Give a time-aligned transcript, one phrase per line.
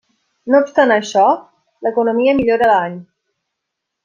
[0.53, 1.25] No obstant això,
[1.89, 2.97] l'economia millora any.